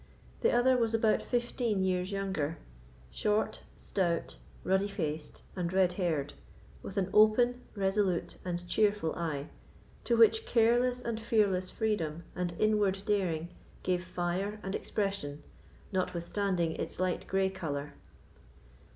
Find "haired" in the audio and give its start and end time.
5.91-6.33